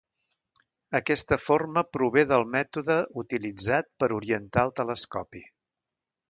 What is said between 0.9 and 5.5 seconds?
Aquesta forma prové del mètode utilitzat per orientar el telescopi.